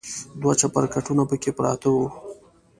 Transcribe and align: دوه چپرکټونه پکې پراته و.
دوه 0.41 0.53
چپرکټونه 0.61 1.23
پکې 1.29 1.51
پراته 1.57 1.89
و. 1.93 1.97